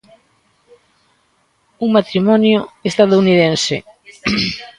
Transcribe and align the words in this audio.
Un 1.85 1.89
matrimonio 1.97 2.59
estadounidense. 2.89 3.75